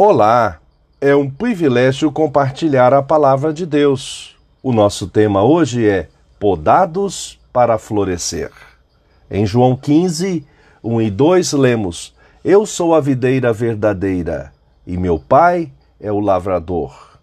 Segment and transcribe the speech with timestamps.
[0.00, 0.60] Olá,
[1.00, 4.36] é um privilégio compartilhar a palavra de Deus.
[4.62, 8.52] O nosso tema hoje é Podados para florescer.
[9.28, 10.46] Em João 15,
[10.84, 12.14] 1 e 2 lemos:
[12.44, 14.52] Eu sou a videira verdadeira
[14.86, 17.18] e meu pai é o lavrador.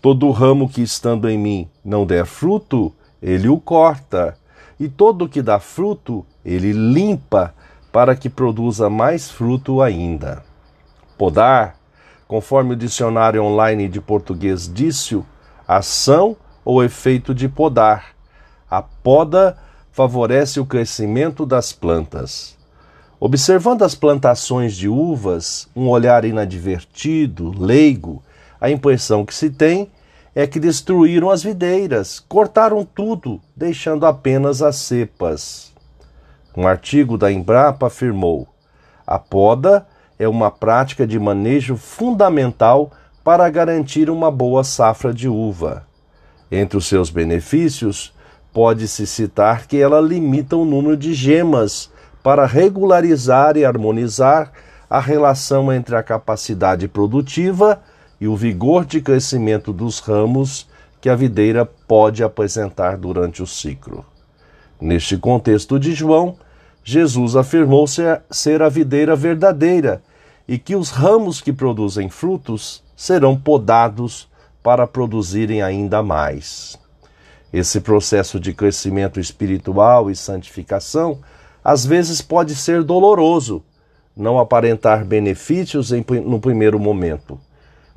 [0.00, 4.34] Todo ramo que estando em mim não der fruto, ele o corta,
[4.80, 7.52] e todo que dá fruto, ele limpa,
[7.92, 10.42] para que produza mais fruto ainda.
[11.18, 11.83] Podar
[12.34, 15.22] conforme o dicionário online de português disse,
[15.68, 18.06] ação ou efeito de podar.
[18.68, 19.56] A poda
[19.92, 22.58] favorece o crescimento das plantas.
[23.20, 28.20] Observando as plantações de uvas, um olhar inadvertido, leigo,
[28.60, 29.92] a impressão que se tem
[30.34, 35.72] é que destruíram as videiras, cortaram tudo, deixando apenas as cepas.
[36.56, 38.48] Um artigo da Embrapa afirmou:
[39.06, 39.86] a poda
[40.24, 42.90] é uma prática de manejo fundamental
[43.22, 45.86] para garantir uma boa safra de uva.
[46.50, 48.12] Entre os seus benefícios,
[48.52, 51.90] pode-se citar que ela limita o número de gemas
[52.22, 54.52] para regularizar e harmonizar
[54.88, 57.82] a relação entre a capacidade produtiva
[58.20, 60.68] e o vigor de crescimento dos ramos
[61.00, 64.04] que a videira pode apresentar durante o ciclo.
[64.80, 66.36] Neste contexto de João,
[66.82, 70.02] Jesus afirmou ser, ser a videira verdadeira
[70.46, 74.28] e que os ramos que produzem frutos serão podados
[74.62, 76.78] para produzirem ainda mais.
[77.52, 81.20] Esse processo de crescimento espiritual e santificação
[81.62, 83.62] às vezes pode ser doloroso,
[84.16, 87.40] não aparentar benefícios em, no primeiro momento,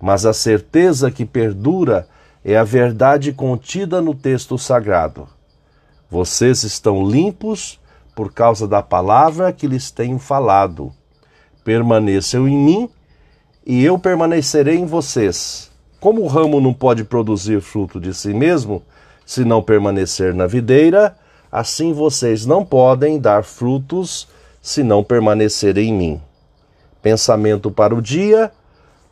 [0.00, 2.06] mas a certeza que perdura
[2.44, 5.28] é a verdade contida no texto sagrado.
[6.08, 7.80] Vocês estão limpos
[8.14, 10.92] por causa da palavra que lhes tenho falado.
[11.66, 12.88] Permaneçam em mim
[13.66, 15.68] e eu permanecerei em vocês.
[15.98, 18.84] Como o ramo não pode produzir fruto de si mesmo,
[19.26, 21.16] se não permanecer na videira,
[21.50, 24.28] assim vocês não podem dar frutos
[24.62, 26.20] se não permanecerem em mim.
[27.02, 28.52] Pensamento para o dia.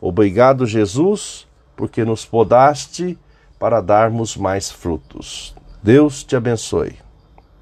[0.00, 3.18] Obrigado, Jesus, porque nos podaste
[3.58, 5.56] para darmos mais frutos.
[5.82, 7.03] Deus te abençoe.